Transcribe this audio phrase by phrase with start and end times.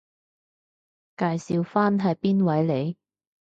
[1.15, 2.95] 介紹返係邊位嚟？